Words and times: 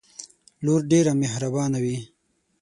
لور 0.65 0.81
ډیره 0.91 1.11
محربانه 1.21 1.77
وی 1.83 1.97